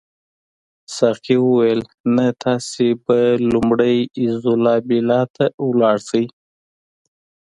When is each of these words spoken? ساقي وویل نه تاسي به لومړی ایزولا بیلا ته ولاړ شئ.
ساقي 0.97 1.35
وویل 1.45 1.81
نه 2.15 2.25
تاسي 2.43 2.89
به 3.05 3.19
لومړی 3.51 3.97
ایزولا 4.19 4.75
بیلا 4.87 5.21
ته 5.35 5.45
ولاړ 5.67 5.97
شئ. 6.09 6.25